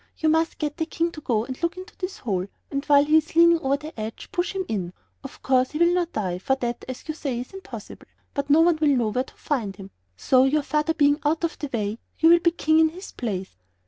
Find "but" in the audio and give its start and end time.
8.33-8.49